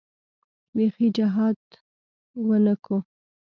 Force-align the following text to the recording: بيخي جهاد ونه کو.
بيخي 0.75 1.07
جهاد 1.17 1.59
ونه 2.47 2.73
کو. 2.85 2.97